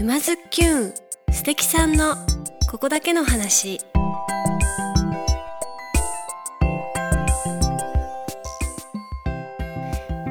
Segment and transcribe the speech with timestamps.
[0.00, 0.94] 沼津きゅん
[1.30, 2.16] 素敵さんの
[2.70, 3.82] ここだけの話。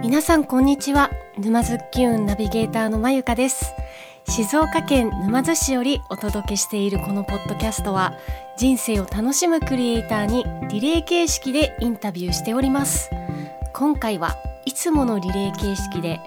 [0.02, 1.12] 皆さんこんにちは。
[1.38, 3.71] 沼津きゅんナビゲーターのまゆかです。
[4.28, 8.13] 静岡県沼津市よりお届けしているこのポッドキャストは
[8.57, 13.11] 人生を楽しむクリエイターにリレー形式でインタビューしております。
[13.75, 16.20] 今回はいつものリレー形式で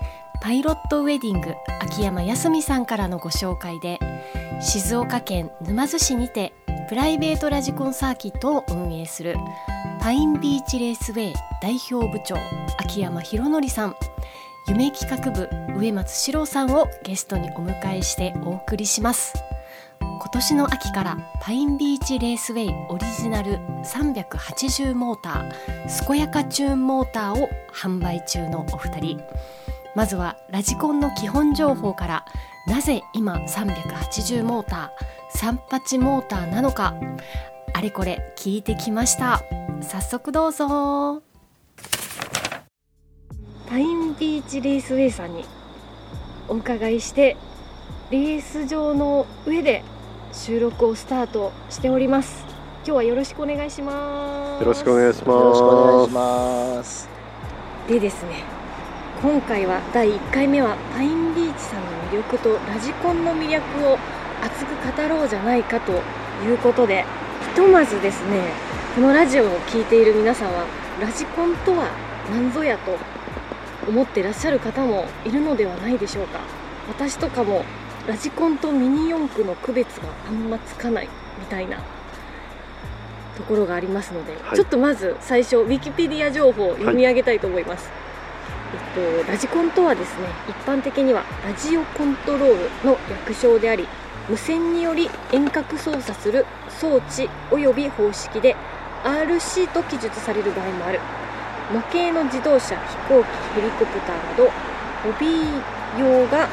[0.43, 4.01] パイロットウェディング秋山康美さんからのご紹介で
[4.61, 6.53] 静岡県沼津市にて
[6.89, 9.37] プライベートラジコンサーキットを運営する
[10.01, 12.35] パインビーチレースウェイ代表部長
[12.79, 13.97] 秋山博則さん。
[14.69, 19.35] 夢企画部植松史郎さんをゲストにお迎えしてお送りします。
[20.01, 29.21] 今年の秋からパインビーチレースウェイオリジナル380モーター健やかチューンモーターを販売中のお二人。
[29.95, 32.25] まずはラジコンの基本情報から
[32.67, 36.95] なぜ今380モーター38モーターなのか
[37.75, 39.43] あれこれ聞いてきました
[39.83, 41.23] 早速どうぞ
[43.69, 45.45] パインビーチレースウェイさんに
[46.49, 47.37] お伺いして
[48.11, 49.83] レース場の上で
[50.33, 52.45] 収録をスタートしております
[52.85, 55.29] 今日はよろしくお願いしますよろしくお願いします。
[55.29, 57.09] よろしくお願いします。
[57.89, 58.62] でですね
[59.23, 63.97] 今回は第1回目はパインビーチさんの魅力とラジコンの魅力を
[64.43, 65.93] 熱く語ろうじゃないかと
[66.45, 67.05] いうことで
[67.55, 68.41] ひとまずですね
[68.97, 70.67] このラジオを聴いている皆さんは
[71.01, 71.89] ラジコンとは
[72.33, 72.99] 何ぞやと
[73.89, 76.41] 思ってらっしゃる方もいるのではないでしょうか。
[76.89, 77.65] 私とかも
[78.09, 81.79] ラジコンとミニ四駆の区別があんまつかないみたいな
[83.37, 84.57] ところがありますので、はい。
[84.57, 88.12] ちょっとまず最初ウィキペディア情報を読み上げたいと思います、えっ
[88.95, 93.89] と、ラジコンとはですね一般的にはラジオコントロールの略称であり
[94.29, 98.57] 無線により遠隔操作する装置及び方式で
[99.05, 101.01] RC と記述される場合もある。
[101.73, 104.51] 模型の自動車飛行機ヘリコプターなど
[105.03, 105.63] ホビー
[105.99, 106.49] 用が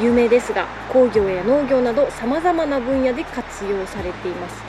[0.00, 4.62] 有名ですが工業や農業などさまざまな分野で活用されています。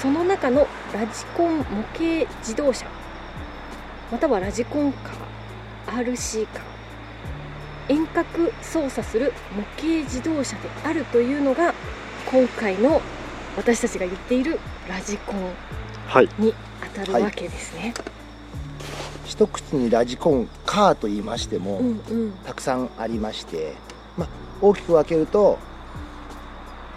[0.00, 1.64] その中のラジコン模
[1.94, 2.86] 型自動車
[4.10, 5.31] またはラジコンカー
[5.86, 6.62] RC カー
[7.88, 11.74] 遠隔操作する模型自動車であるというのが
[12.30, 13.00] 今回の
[13.56, 15.52] 私たちが言っているラジコン
[16.06, 16.28] はい。
[16.38, 16.54] に
[16.94, 17.94] 当たるわけですね。
[19.24, 22.32] 一口にラジコンカーと言いましても、うんうん。
[22.44, 23.74] たくさんありまして、
[24.16, 24.28] まあ、
[24.60, 25.58] 大きく分けると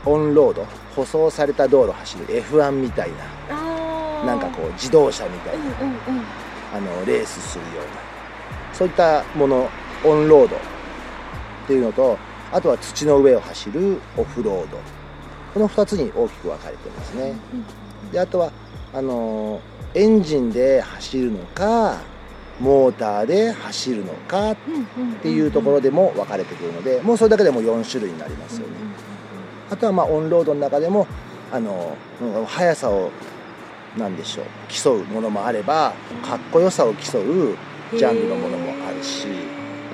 [0.06, 3.10] オンロード舗装された道路走る F1 みたい
[3.50, 6.24] ななんかこう自動車みたいな、うんうんうん。
[6.74, 8.15] あのレースするような
[8.78, 9.70] そういったもの
[10.04, 10.60] オンロードっ
[11.68, 12.18] ていうのと
[12.52, 14.78] あとは土の上を走るオフロード
[15.54, 17.34] この2つに大きく分かれてますね。
[18.12, 18.52] であとは
[18.94, 22.02] あのーエンジンで走るのか
[22.60, 24.58] モーターで走るのかっ
[24.98, 28.74] うんていうところでも分かれてくるのでもうそれだけでも4種類になりますよね。
[29.72, 31.08] あとはまあオンロードの中でも
[31.52, 33.10] あのうん速さを
[33.98, 35.94] なんでしょう競うものもあれば
[36.28, 37.56] かっこよさを競う
[37.98, 39.28] ジャンルのものもあるし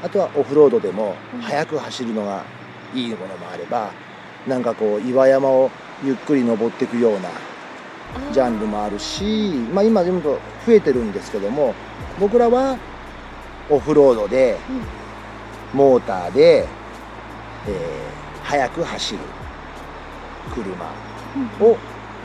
[0.03, 1.41] あとはオフロードでもうん。
[1.41, 2.43] 速く走るのが
[2.93, 3.91] いいものもあれば
[4.47, 5.69] なんかこう岩山を
[6.03, 7.29] ゆっくり登っていくような
[8.33, 9.23] ジャンルもあるし、
[9.73, 10.39] まあ、今でも増
[10.69, 11.73] えてるんですけども
[12.19, 12.77] 僕らは
[13.69, 14.57] オフロードで
[15.73, 16.67] モーターで、
[17.67, 18.11] えー
[18.43, 19.19] 速く走る
[20.53, 20.85] 車
[21.65, 21.77] を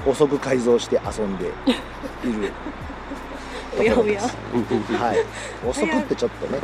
[0.04, 2.53] 遅く改造して遊んでいる
[3.78, 4.20] おやおや。
[4.20, 6.59] はい、遅くってちょっとね。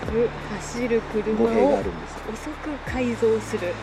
[0.57, 3.75] 走る車をるんです遅く改造する。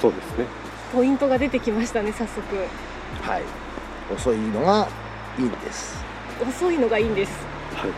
[0.00, 0.46] そうですね。
[0.92, 2.40] ポイントが出てきましたね早速。
[3.22, 3.42] はい。
[4.14, 4.88] 遅いのが
[5.38, 6.02] いいんです。
[6.40, 7.32] 遅いのがいいんです。
[7.74, 7.90] はい。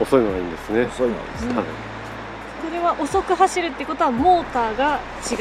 [0.00, 0.84] 遅いのがいいんですね。
[0.84, 1.64] 遅いのがですね、はい。
[1.64, 5.34] これは遅く走るってことはモーターが違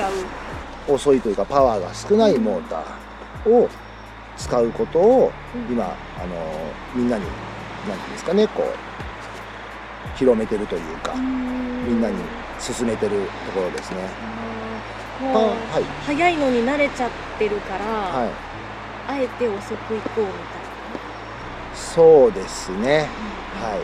[0.90, 0.94] う。
[0.94, 3.70] 遅いというかパワーが少ないモーターを
[4.38, 5.32] 使うことを
[5.70, 5.88] 今あ
[6.26, 6.36] の
[6.96, 7.26] みんなに
[7.88, 12.16] 何ていうんですかねこう広めてるというかみみんなに
[12.60, 13.98] 進めてるところですね。
[15.22, 15.34] あもう
[15.72, 15.84] はい。
[16.06, 18.30] 早いのに慣れちゃってるから、はい。
[19.08, 20.34] あえて遅く行こうみたい
[21.74, 23.08] そうですね。
[23.62, 23.80] な、はい。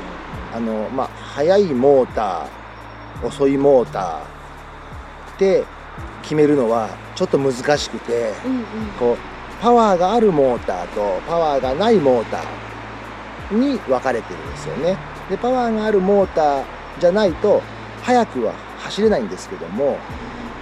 [0.55, 5.63] あのまあ速いモーター遅いモーターって
[6.21, 8.63] 決めるのはちょっと難しくてうんうん。
[8.99, 9.17] こう
[9.61, 12.43] パワーがあるモーターとパワーがないモーター
[13.51, 14.97] に分かれてるんですよね。
[15.29, 16.63] でパワーがあるモーター
[16.99, 17.61] じゃないと
[18.03, 19.97] 速くは走れないんですけども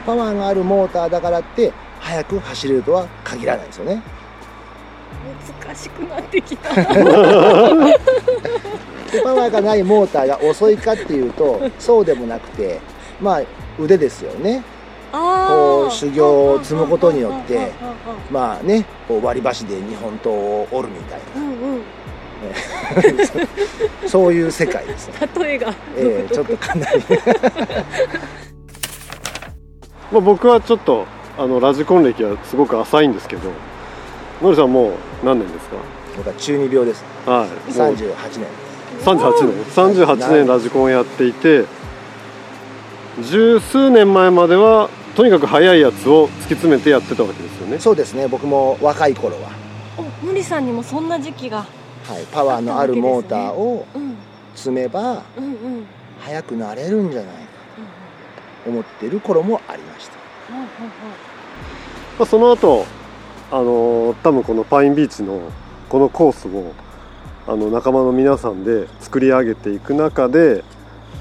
[0.05, 4.01] パワーがあるモーターだからって速く走れるとは限らないんですよね。
[5.63, 6.73] 難しくなってきた。
[9.13, 12.79] でパワーがないモーターが遅いかっていうとそうでもなくて
[13.21, 13.41] まあ
[13.79, 14.63] 腕ですよね。
[15.11, 17.71] こう修行を積むことによって
[18.31, 21.77] まあねこう割り箸で日本刀を折るみたいうんうん。
[21.77, 21.83] な
[24.07, 25.09] そういう世界です、
[25.39, 25.73] 例えが。
[25.95, 27.03] えーちょっとかなり。
[30.11, 31.05] まあ、僕はちょっと
[31.37, 33.49] あのラジコン歴はすごく浅いんですけど
[34.41, 34.91] のりさんもう
[35.25, 35.77] 何年ですか？
[36.17, 37.03] 僕は中二病です。
[37.25, 37.77] はい。
[37.77, 38.45] もう38年。
[39.03, 40.05] 38年。
[40.05, 41.65] 38年ラジコンやっていて
[43.21, 47.79] 十数年前まではとにかく速いやつを突き詰めてやってたわけですよね。
[47.79, 48.27] そうですね。
[48.27, 49.49] 僕も若い頃は、
[49.97, 51.65] おのりさんにもそんな時期が
[52.03, 54.15] はい、パワーのあるモーターをうん
[54.55, 55.23] 積めば
[56.19, 57.41] 速くなれるんじゃないか
[58.63, 60.13] と思ってる頃もありました。
[62.19, 62.85] まあ、その後
[63.51, 65.41] あの多分このパインビーチの
[65.89, 66.73] このコースを
[67.47, 70.63] あの仲間の皆さんで作り上げていく中で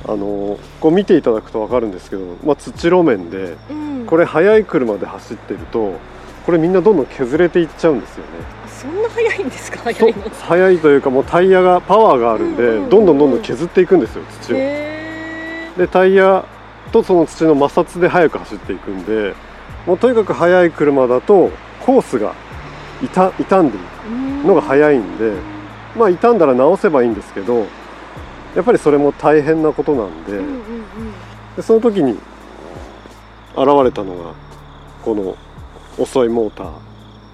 [0.06, 4.06] あのこう見ていただくと分かるんですけど、まあ、土路面でうん。
[4.06, 5.94] これ速い車で走ってると
[6.44, 8.61] これみんなどんどん削れていっちゃうんですよね。
[8.82, 9.78] そんな早いんですか？
[9.84, 12.84] 早といの速いというかもうタイヤがパワーがあるんで、うんうんうん。
[12.84, 14.56] うんどんどんどんどん削っていくんですよ土を。
[14.58, 16.44] へでタイヤ
[16.90, 19.34] とその土の摩擦で速く走っていくんで
[19.86, 21.50] もうとにかく速い車だと
[21.80, 22.34] コースが
[23.00, 25.32] 傷傷んでいえるのが速いんで
[25.96, 27.66] まあ傷んだら直せばいいんですけど
[28.54, 30.60] やっぱりそれも大変なことなんで,、うんうんうん。
[31.56, 34.34] でその時に現れたのが
[35.02, 35.36] この
[35.98, 36.70] 遅いモーター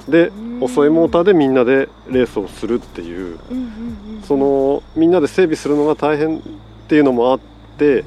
[0.08, 0.62] でうん。
[0.62, 3.38] 遅いモーターでみんなでレースをするっていう。
[4.28, 6.40] そのみんなで整備するのが大変っ
[6.88, 7.40] ていうのもあっ
[7.78, 8.04] て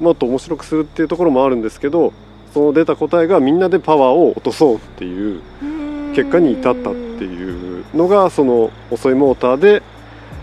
[0.00, 2.12] もっと面白くするっていうところもあるんですけど
[2.52, 5.42] その出た答えがみんなでパワーを落とそうっていう
[6.14, 9.82] 結果に至ったっていうのがその遅いモーターで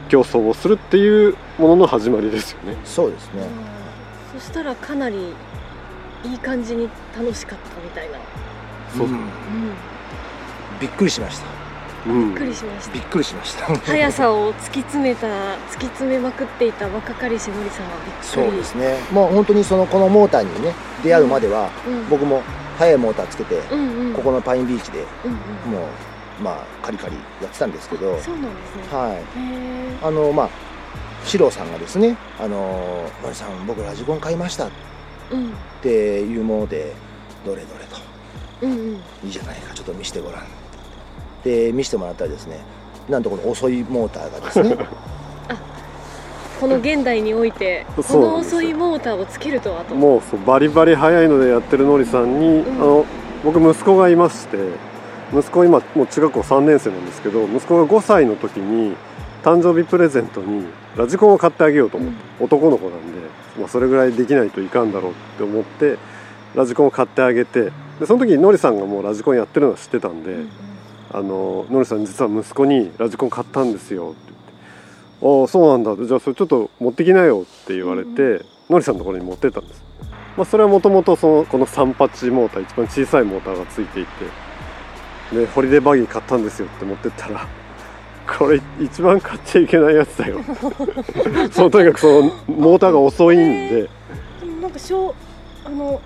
[0.09, 2.75] 競争をするっていうものの始まりですよね。
[2.83, 3.47] そうですね。
[4.33, 5.33] そしたらかなり
[6.25, 8.17] いい感じに楽しかったみたいな、
[8.95, 9.19] そううん
[10.81, 11.45] びっくりしました。
[12.07, 12.29] うん。
[12.29, 12.93] びっくりしました。
[12.93, 13.65] びっくりしました。
[13.77, 18.27] 速さを突き詰めた突き詰めまくっていた若かりしのりさんはびっくり。
[18.27, 18.97] そうですね。
[19.11, 20.73] もう本当にそのこのモーターにね
[21.03, 22.09] 出会うまでは、うん。
[22.09, 22.41] 僕も
[22.79, 24.13] 速いモーターつけて、うんうん。
[24.13, 25.79] ここのパインビーチでうんうん。
[25.79, 25.85] も
[26.39, 28.97] うまあカリカリやってたんですけどそうなんですね。
[28.97, 29.17] はい。
[30.03, 30.49] あのまあ
[31.23, 34.69] 四郎さんがですね「あののりさん僕ラジコン買いました」っ
[35.31, 35.53] うん。
[35.83, 36.95] ていうもので
[37.45, 37.97] 「どれどれ」と。
[38.63, 40.41] うんうん「いいじゃないかちょっと見せてごらん」
[41.43, 42.59] で見せてもらったらですね。
[43.09, 44.77] なんとこの遅いモーターがですね。
[46.59, 49.95] この現代においてこの遅いモーターをつけるとはと。
[49.95, 52.81] もうそうバリバリ速いのでやってるのりさんに、うん。
[52.81, 53.05] あの
[53.43, 54.57] 僕息子がいまして
[55.33, 58.95] 息子今もう中学校3年生なんですけど息子が5歳の時に
[59.43, 60.65] 誕生日プレゼントに
[60.95, 63.19] ラジコンを買ってあげようと思って、男の子なんで、
[63.57, 65.97] まあ、それぐらいできないといかんだろうって思って
[66.53, 70.70] ラジコンを買ってあげてでその時にのりさんがもうラジコンやってるのは知ってたんで、うんうん
[71.13, 74.11] あののりさん実は息子にラジコン買ったんですよ。
[74.11, 76.05] って言って「ああそうなんだ。
[76.05, 79.83] じゃあそれちょっと持ってきなよ」って言われて、うのりさんのところに持ってったんです、
[80.37, 86.67] まあ、それはもともとそのこの38モーター一番小さいモーターがついていてでホリデーバギー買ったんですよ。
[86.67, 87.47] って持ってったら
[88.37, 90.39] これ一番買っちゃいけないやつだよ。
[91.51, 93.39] そのとにかくそのモーターが遅いん
[93.69, 93.81] で。
[93.81, 93.89] で
[94.45, 95.13] もなんか小
[95.63, 96.01] あの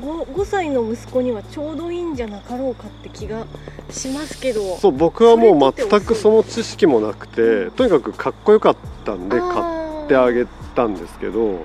[0.00, 3.46] 5, 5歳の息子にはちょうどいいんじゃなかろうかって気が
[3.90, 4.76] しますけど。
[4.78, 11.64] そう僕はもう全くその知識もなくてとにかくかっこよかったんで買っってあげたんですけど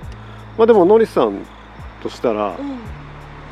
[0.56, 1.44] まあでもノリさん
[2.02, 2.78] としたらうん。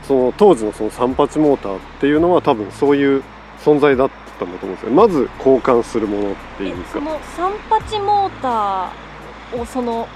[0.07, 3.25] その当時のその38モーターっていうのは多分そういう
[3.59, 4.93] 存在だったんだと思うんですよ。
[4.93, 6.81] まず交換するものっていうか。
[6.81, 7.19] えその
[7.99, 10.07] 38モーターをその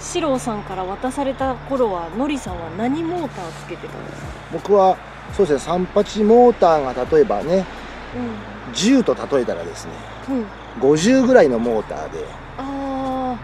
[0.00, 4.96] 四郎さんから渡された頃はのりさんは何モーターつけてたんですか、僕は
[5.34, 7.64] そうですね38モーターが例えばね
[8.14, 9.92] う10と例えたらですね
[10.28, 10.46] んうん、
[10.80, 12.24] 50ぐらいのモーターで
[12.58, 13.38] ああ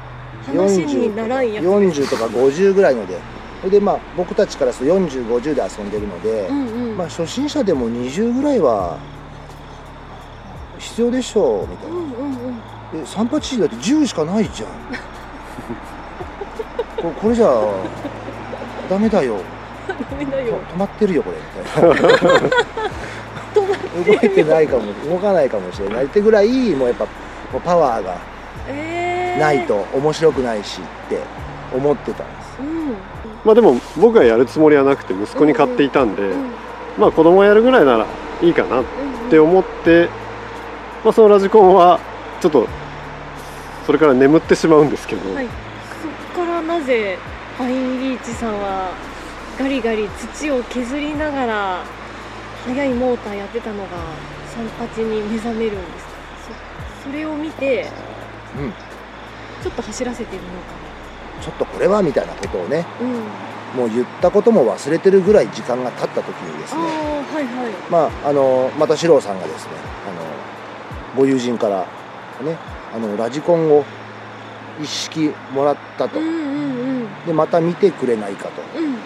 [0.46, 3.18] 話にならんやつ40とか50ぐらいので
[3.60, 8.98] それでまあ僕たちからすると4050で遊んでるので、うんうん、まあ初心者でも20ぐらいは
[10.78, 12.54] 必要でしょうみたいな、うんうんうん。
[12.94, 14.70] え38だって10しかないじゃん
[16.96, 17.72] これこれじゃあ
[18.88, 19.38] ダメだよ。
[19.88, 20.58] ダメだよ。
[20.72, 21.36] 止まってるよこれ。
[21.36, 21.90] みたいな
[23.54, 28.18] 止ま動いてないかも動かないかもしれないってぐらいもうやっぱもうパワーが
[28.66, 31.20] えー、ないと面白くないしって
[31.74, 32.58] 思ってたんです。
[32.60, 32.94] うん。
[33.44, 36.50] まあでも僕はやるつもりはなくて息子に買っていたんで、うん
[36.98, 38.06] まあ子供がやるぐらいなら
[38.42, 38.84] いいかなっ
[39.30, 40.08] て思って、
[41.04, 41.98] まあ、そのラジコンは
[42.40, 42.68] ちょっと
[43.86, 45.48] それから眠ってしまうんですけど、はい、
[46.74, 47.16] なぜ
[47.56, 48.90] ファインリーチさんは
[49.58, 51.84] ガリガリ土を削りながら
[52.66, 53.88] 速いモーターやってたのが
[54.88, 56.12] 38に目覚めるんですか？
[57.04, 57.86] そそれを見て
[58.58, 58.72] うん。
[59.62, 60.48] ちょっと走らせてるの
[61.40, 66.82] ちょっとこれはみたいなことをねかなうんもう言ったことも忘れてるぐらい時間が経った時にですあね。
[66.84, 67.72] あはいはい。
[67.88, 69.70] まああのまた四郎さんがですね
[70.08, 70.10] あ
[71.16, 71.86] のご友人から
[72.42, 72.56] ね
[72.92, 73.84] あのラジコンを
[74.80, 76.18] 一式もらったと。
[76.18, 76.44] うんうん
[77.26, 78.98] でまた見てくれないかうんうん。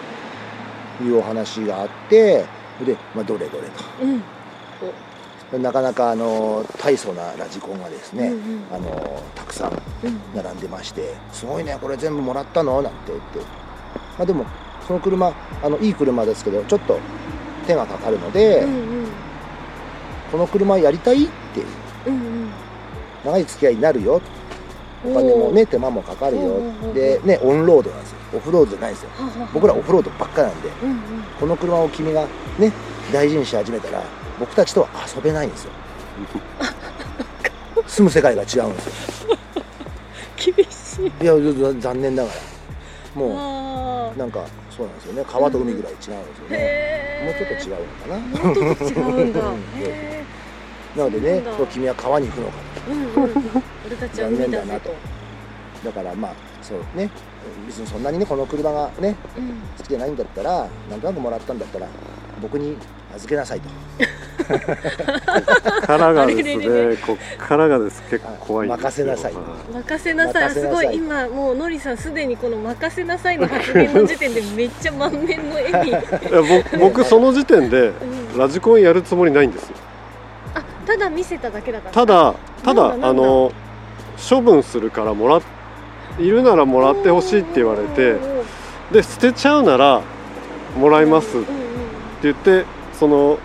[0.97, 2.45] というお話があって
[2.85, 3.67] で、まあ、どれどれ
[4.03, 4.21] うん。
[5.51, 8.63] となかなかあの大層なラジコンがですね、うんうん。
[8.71, 10.19] あのたくさんうん。
[10.35, 13.39] 並んでまして「すごいねこれ全部もらったの?」なんて言って、
[14.17, 14.45] まあ、でも
[14.85, 15.33] その車
[15.63, 16.99] あのいい車ですけどちょっと
[17.67, 19.07] 手がかかるので、うんうん。
[20.31, 21.65] この車やりたいっていう。
[22.07, 22.49] うん
[23.23, 24.15] 長い付き合いになるよ。
[24.15, 24.38] うん
[25.05, 26.59] お金もね手間もかかるよ。
[26.93, 28.17] でねオンロードなんですよ。
[28.35, 28.93] オフロードじゃないん。
[28.93, 29.09] ですよ
[29.53, 30.69] 僕らオフロードばっかなんで。
[30.83, 30.97] うんうん。
[31.39, 32.25] この車を君が
[32.57, 32.71] ね
[33.13, 34.03] 大事にし始めたら
[34.39, 35.71] 僕たちとは遊べないんですよ。
[37.87, 39.37] 住む世界が違うんですよ。
[40.37, 41.23] 厳しい。
[41.23, 42.35] いやざ残念ながら。
[43.15, 45.23] もあうなんかそうなんですよね。
[45.27, 46.57] 川と海ぐらい違うんですよーね。
[46.59, 48.63] へもうちょっと違ううのかな。
[48.67, 49.41] もうちょっと違うんだ。
[50.97, 54.95] なのでね君は川に行くのかーうんうん俺たちは海だぜと。
[55.85, 57.09] だからまあそうね。
[57.65, 59.61] 別にそんなにねこの車がねうん。
[59.77, 61.87] 好きじゃないんだったらなんとなくもらったんだったら
[62.41, 62.77] 僕に
[63.15, 63.69] 預けなさいと。
[65.85, 66.97] からがですあれれれね。
[66.97, 68.01] こっからがです。
[68.09, 68.87] 結構怖いんですよ。
[68.87, 69.33] 任せなさい。
[69.33, 69.41] は
[69.73, 70.43] 任せなさい。
[70.43, 70.79] 任せなさい。
[70.79, 76.01] すごい今もうのりさんすでにこの任せなさいの発言の時点でめっちゃ満面の笑み、い いや
[76.41, 78.37] 僕僕その時点でうん。
[78.37, 79.75] ラジコンやるつもりないんですよ。
[80.55, 82.93] あただ見せただけだったただただ。
[82.93, 83.51] あの
[84.27, 85.41] 処分するからもらっ
[86.19, 88.17] いるならもらってほしいって言われて
[88.91, 90.01] で捨てちゃうなら
[90.77, 91.47] もらいますって
[92.23, 93.39] 言ってその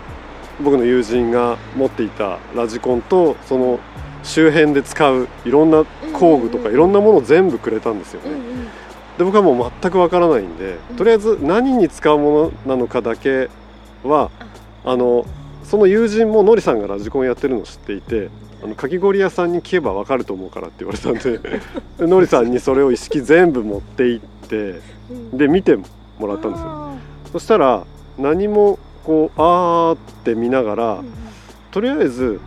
[0.61, 3.79] 僕の友人が持っていたラジコンとその
[4.23, 8.29] 周辺で使ういろんな工具とかいろんなものを全部くれたんですよね。
[9.17, 13.49] で僕はもう全くわからないんでうんとりあえず何に使うものなのかだけ
[14.03, 14.31] は
[14.83, 14.95] あ。
[14.95, 15.25] の
[15.63, 18.29] その友人もノリさんがラジコンやってるのを知っていて
[18.65, 21.37] あのかき氷屋さんに聞けばわかると思うからって言われたんで
[21.99, 24.81] でノリさんにそれを一式全部持って行って
[25.11, 25.37] うん。
[25.37, 26.67] で見てもらったんですよ。
[26.67, 26.95] あ
[27.31, 27.85] そしたら
[28.17, 31.03] 何もこうあーって見ながら、
[31.69, 32.39] とりあえず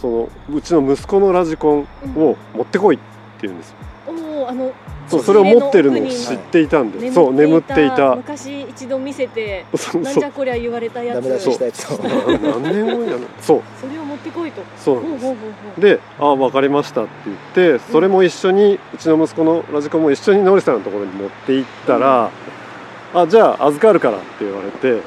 [0.00, 3.04] そのうちの息子のラジコンを持ってこいって
[3.42, 3.76] 言うんですよ。
[4.08, 4.72] うんおーあの
[5.08, 8.14] そうそれを持ってるのを地知っていたんでそう眠っていた。
[8.16, 10.02] 昔一度見せて そうそう。
[10.02, 11.16] なんじゃこりゃ言われたやつ。
[11.16, 13.62] ダメ出ししたやつを何年後になるそう。
[13.80, 14.62] それを持ってこいと。
[14.76, 14.94] そう。
[14.96, 15.80] なんですほうほうほうほう。
[15.80, 17.34] で「ああ分かりました」って言
[17.74, 22.30] ってそれも一緒にうちの息子のラジコンも一緒にノリさんのところに持って行ったら
[23.14, 25.00] 「あじゃあ預かるから」って言われてうん。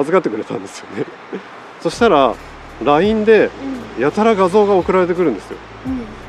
[0.00, 1.04] 預かってくれたんですよね。
[1.80, 2.34] そしたら
[2.84, 3.50] LINE で
[3.98, 5.56] やたら画像が送られてくるんですよ。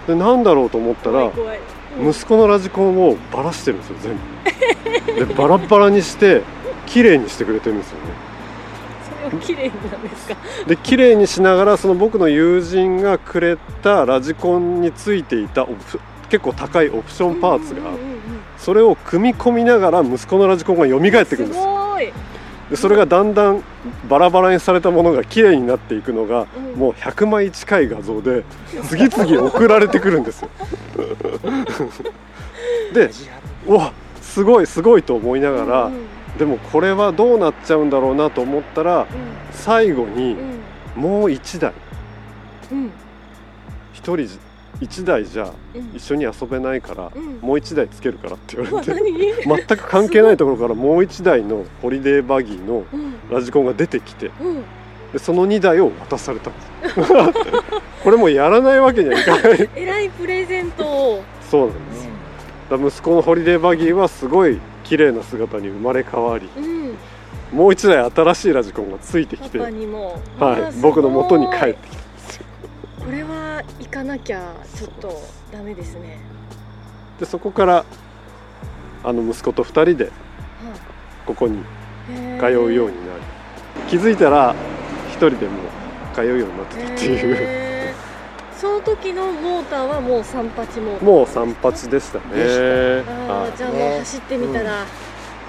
[0.08, 1.58] でなんだろうと思ったら怖い怖い。
[1.58, 5.26] うん息子のラジコンをバラしてるんですよ全部。
[5.26, 6.42] でバラバラにして
[6.86, 8.04] 綺麗にしてくれてるんですよね。
[9.26, 10.36] それを綺麗になんですか？
[10.68, 15.68] で綺麗にしながらその僕の友人がくれたラジコンについていた
[16.30, 17.82] 結構高いオプションパーツが
[18.58, 22.12] それを組み込みながら息子のラジコンが蘇ってくるんですすごい
[22.70, 23.64] でそれがだんだん
[24.08, 26.80] バラバラにされたものが綺麗になっていくのがうん。
[26.80, 28.44] もう100枚近い画像で
[28.84, 30.50] 次々送られてくるんですよ。
[32.94, 33.10] で
[33.68, 35.92] うわすごいすごいと思いながら
[36.38, 39.08] でもこれはどうなっちゃうんだろうなと思ったら
[39.52, 40.38] 最後に
[40.96, 41.02] うん。
[41.02, 41.74] もう1台。
[42.72, 42.92] うん。
[43.94, 44.40] 1人
[44.82, 45.96] 1台じゃうん。
[45.96, 47.40] 一緒に遊べないからうん。
[47.42, 48.94] もう1台つけるからって言うわわれて
[49.46, 49.58] 何？
[49.58, 53.16] 全く関係ないところからもう1台のホリデーバギーのうん。
[53.30, 54.64] ラジコンが出てきてうん。
[55.14, 56.52] でその2台を渡された。
[56.52, 56.96] んです
[58.04, 59.70] これもうやらないわけにはいかない。
[59.76, 61.24] えらいプレゼントを。
[61.50, 62.10] そうなんです。
[62.70, 66.96] だ息子のホリデーバギーはすごい綺麗な姿に生まれ変わりうん。
[67.52, 69.74] もう1台新しいラジコンがついてきて、はい、
[70.82, 72.09] 僕の元に帰ってきた
[73.10, 75.20] これは行かなきゃちょっと
[75.52, 76.20] ダメですね。
[77.20, 77.84] でそこから
[79.04, 80.12] あの息子と2人では
[81.26, 81.64] ここにい
[82.40, 82.92] 通うようになり
[83.90, 87.96] 気づいたら1人でもう通うようになってたっていう。
[88.56, 92.24] その時のモーターはもう三八モーターもう散髪でしたね。
[93.28, 94.86] あはあじゃあもう走ってみたら、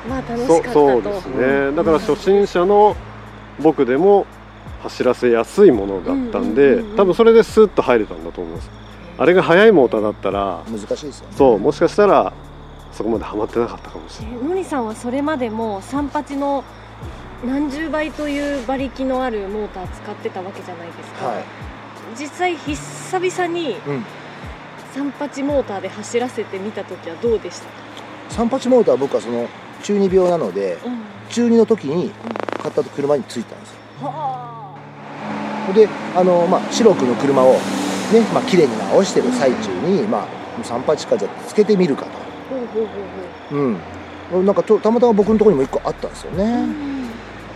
[0.09, 0.73] まあ楽しかそったと。
[0.73, 1.76] そうですね。
[1.76, 2.97] だから初心者の
[3.59, 4.25] 僕でも
[4.83, 8.71] 走らせやすいものだったんで、うんうんうんうん多分それでスッと入れたんだと思います。
[9.19, 11.35] あれが速いモーターだったら難しいですよね。
[11.37, 12.33] そうもしかしたら
[12.93, 14.38] そこまでハマってなかったかもしれない。
[14.43, 16.64] えのりさんはそれまでも三八の
[17.45, 21.45] 何十倍という馬力のあるモーター使ってたわけじゃないですか、はい。
[22.19, 24.05] 実際久々にうん。
[24.93, 27.71] 三八モーターで走らせてみた時はどうでしたか、
[28.29, 29.49] 三八モーターは僕はその
[29.83, 30.99] 中二病なのでうん。
[31.31, 32.11] 中二の時に
[32.61, 33.76] 買った車に着いたんですよ。
[33.76, 33.80] は
[35.75, 37.59] であの、まあ、白くの車をね、
[38.35, 40.26] まあ綺麗に直してる最中に、ま
[40.61, 42.11] あ、三八かじゃあつけてみるかと。
[43.54, 44.47] うん。
[44.47, 46.66] なんかとたまたま僕のところにも1個あったんですよほう、ね、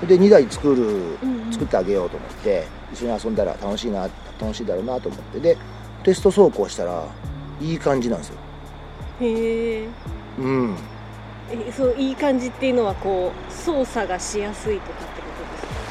[0.08, 0.82] で2台作る
[1.22, 4.08] うん作ってあげようと思って一緒に遊んだら楽しいな
[4.40, 5.38] 楽しいだろうなと思って。
[5.40, 5.56] で
[6.02, 7.04] テスト走行したら
[7.60, 8.36] いい感じなんですよ。
[9.20, 9.88] へえ。
[10.38, 10.76] うん。
[11.50, 15.13] えそういい感じっていうのはこう操作がしやすいとか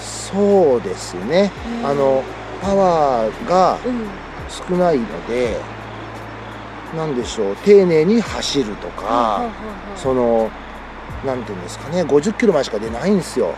[0.04, 1.52] そうですね。
[1.84, 2.24] あの
[2.62, 4.08] パワーがうん。
[4.70, 5.58] 少ないので
[6.96, 9.50] なんでしょう丁寧に走るとか、
[9.96, 10.52] その
[11.26, 13.56] なんていうんですかね50キロまでしか出ないんですよ。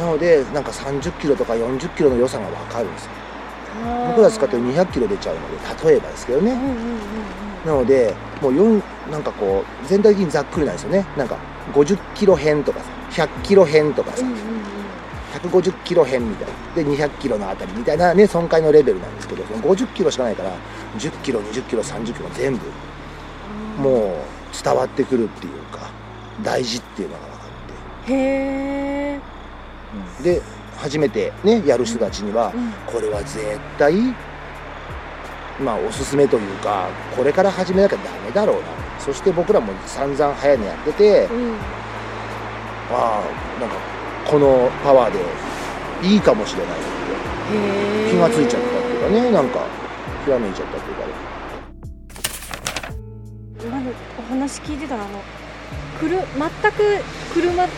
[0.00, 3.10] なのでなんか30キロとか40キロの良さが分かるんですよ。
[4.08, 5.40] 僕ら使ってる200キロ出ちゃうの
[5.82, 6.58] で例えばですけどね。
[7.64, 8.12] なので
[8.42, 11.06] もう4なんかこう全体的にざっくりなんですよね。
[11.16, 11.36] なんか
[11.74, 12.80] 50キロ編とか
[13.12, 14.22] さ100キロ編とかさ。
[14.22, 14.75] うんうんうん
[15.38, 16.54] 150キロ編みたいな。
[16.74, 20.52] で200キロのあたりみたいなね損壊のレベルなんですけどその50キロしかないから
[20.98, 22.66] 10キロ20キロ30キロ全部
[23.78, 25.90] うんもう伝わってくるっていうか
[26.42, 28.12] 大事っていうのが分かって。
[28.12, 28.16] へ
[29.14, 29.20] え、
[30.22, 30.42] で
[30.76, 32.72] 初めてねやる人たちにはうん。
[32.92, 33.94] これは絶対
[35.60, 38.62] まあおすすめというかこれから始めなきゃダメだろうな。
[38.98, 41.54] そして僕らも散々早いのやっててうん、
[42.90, 43.76] ああなんか
[44.28, 45.18] このパワーで
[46.02, 46.74] いいかもしれない。
[46.76, 49.60] ってへえ気がついちゃったっていうかねなんか
[50.24, 51.02] ひらめいちゃったっていうか
[53.64, 55.22] 今のお話聞いてたらあの
[55.98, 57.70] くる全く車普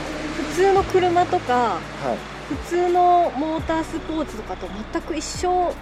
[0.54, 1.80] 通の車とかは
[2.14, 5.74] い普通のモータースポーツとかと全く一緒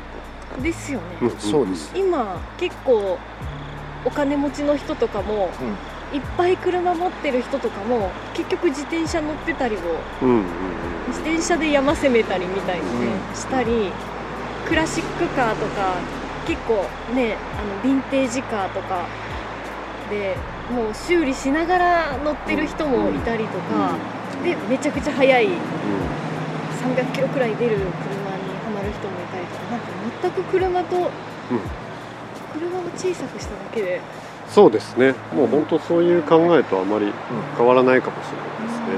[0.61, 1.93] ですよね、うんそうです。
[1.95, 3.19] 今結構
[4.05, 5.51] お金持ちの人とかも、
[6.13, 9.81] いっぱい車持ってる人とかも結局自転車乗ってたりを
[10.23, 10.45] うんうんうん
[11.09, 13.93] 自転車で山攻めたりみたいにね、うしたり
[14.67, 15.95] クラシックカーとか
[16.47, 19.07] 結構ねあのヴィンテージカーとか
[20.11, 20.37] で
[20.71, 23.97] もう修理しながら乗ってる人もいたりとか、
[24.43, 29.87] でめちゃくちゃ速い300キロくらい出る車にはまる人もいたりとかなんか
[30.23, 31.11] 全く車と、
[32.53, 34.01] 車を小さくしただけで
[34.49, 35.15] そうですね。
[35.35, 37.13] もう本当そういう考えとあまり
[37.57, 38.97] 変わらないかもしれないですね、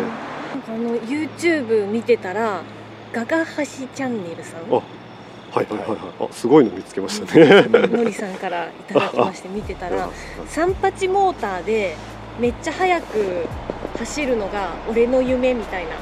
[0.55, 2.63] なんかあの YouTube 見てたら
[3.13, 5.99] ガガハシチャンネルさんあはいはいはいはい。
[6.21, 7.67] あすごいの見つけましたね。
[7.89, 10.11] のりさんからいただきまして見てたら
[10.51, 11.97] 38モーターで
[12.39, 13.47] めっちゃ速く
[13.99, 15.97] 走るのが俺の夢みたいな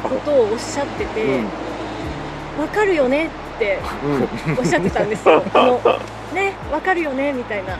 [0.00, 1.40] ことをおっしゃってて
[2.60, 3.78] わかるよねって
[4.58, 5.42] おっしゃってたんですよ。
[5.54, 5.80] あの
[6.34, 7.78] ねわかるよねみたいな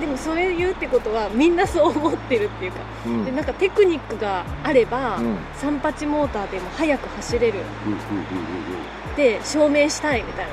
[0.00, 2.78] ででもそれ言うってことはみんなそう思ってるっていうか。
[3.06, 3.24] うん。
[3.24, 5.36] でなんかテクニックがあれば、うん。
[5.60, 7.60] 38モーターでも速く走れる。
[7.86, 8.22] うんうんうんうん。
[8.24, 8.80] うん
[9.12, 10.52] って証明したいみたいな。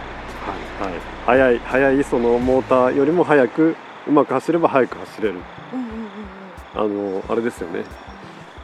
[0.83, 0.99] はいはい。
[1.25, 3.75] 速い速いそのモーターよりも速く
[4.07, 5.35] うまく走れば速く走れる。
[5.73, 7.13] うんうんうんうん。
[7.13, 7.83] あのあれですよね。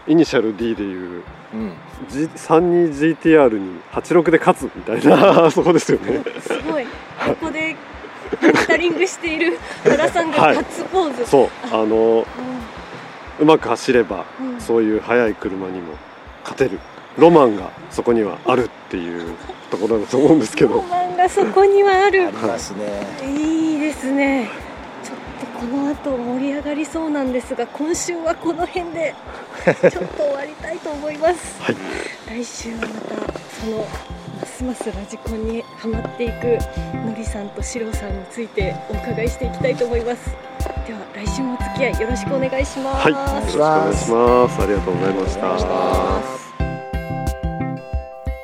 [0.06, 1.74] イニシャル D でいううん。
[2.10, 6.24] G 32GTR に86で勝つみたいな そこですよね。
[6.42, 6.86] すごい。
[6.86, 7.76] ここで
[8.68, 10.56] タリングしている原さんがはい。
[10.56, 11.50] ガッツポーズ、そう。
[11.72, 12.26] あの
[13.40, 14.54] うまく走ればうん。
[14.54, 15.94] うんそういう速い車にも
[16.44, 16.80] 勝てる。
[17.18, 19.36] ロマンがそこにはあるっていう
[19.70, 23.06] ところだと思うんですけロどマンがそこにはああるりますね。
[23.24, 24.50] いいですね。
[25.04, 29.14] ちょっとこの後盛り上がりそうなんですが今週はこの辺で
[29.64, 31.76] ちょっと終わりたいと思います、はい。
[32.28, 33.86] 来週はまたその
[34.44, 36.58] ますますラジコンにハマっていく
[36.98, 40.36] のりさんとしろさんについてお伺いしていきたいと思います。
[40.86, 44.62] では来週もお付き合いよろしくお願いします、はいよろしくお願いします。
[44.62, 45.48] ありがとうございました。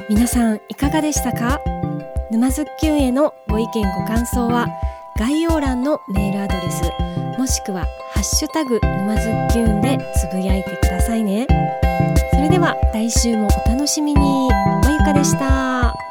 [0.09, 1.59] 皆さんいかがでしたか？
[2.31, 4.69] 沼津きゅんへのご意見ご感想は
[5.17, 6.81] 概要欄のメールアドレス
[7.37, 7.81] もしくは
[8.13, 11.45] ハッシュタグ沼津きゅんでつぶやいてくださいね
[12.59, 14.19] では来週もお楽しみに。
[14.19, 16.08] まゆかでした。